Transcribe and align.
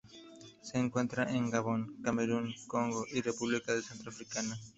Se 0.63 0.79
encuentra 0.79 1.29
en 1.31 1.51
Gabón, 1.51 1.97
Camerún, 2.03 2.55
Congo 2.65 3.05
y 3.13 3.21
República 3.21 3.79
Centroafricana. 3.83 4.57